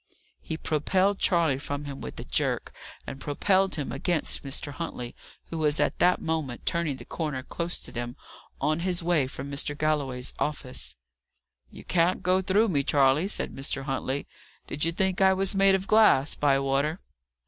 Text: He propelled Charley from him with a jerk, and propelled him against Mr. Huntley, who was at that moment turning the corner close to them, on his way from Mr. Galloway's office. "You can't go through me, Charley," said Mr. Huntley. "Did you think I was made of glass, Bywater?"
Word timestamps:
He 0.39 0.57
propelled 0.57 1.19
Charley 1.19 1.59
from 1.59 1.85
him 1.85 2.01
with 2.01 2.19
a 2.19 2.23
jerk, 2.23 2.73
and 3.05 3.21
propelled 3.21 3.75
him 3.75 3.91
against 3.91 4.41
Mr. 4.43 4.71
Huntley, 4.71 5.15
who 5.51 5.59
was 5.59 5.79
at 5.79 5.99
that 5.99 6.19
moment 6.19 6.65
turning 6.65 6.95
the 6.97 7.05
corner 7.05 7.43
close 7.43 7.77
to 7.81 7.91
them, 7.91 8.15
on 8.59 8.79
his 8.79 9.03
way 9.03 9.27
from 9.27 9.51
Mr. 9.51 9.77
Galloway's 9.77 10.33
office. 10.39 10.95
"You 11.69 11.83
can't 11.83 12.23
go 12.23 12.41
through 12.41 12.69
me, 12.69 12.81
Charley," 12.81 13.27
said 13.27 13.53
Mr. 13.53 13.83
Huntley. 13.83 14.25
"Did 14.65 14.83
you 14.85 14.91
think 14.91 15.21
I 15.21 15.33
was 15.35 15.53
made 15.53 15.75
of 15.75 15.85
glass, 15.85 16.33
Bywater?" 16.33 16.99